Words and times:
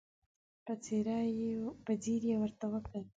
په 1.85 1.93
ځير 2.05 2.23
يې 2.29 2.35
ورته 2.39 2.65
وکتل. 2.73 3.03